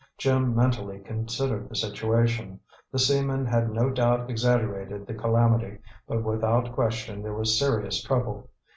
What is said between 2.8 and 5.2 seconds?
The seamen had no doubt exaggerated the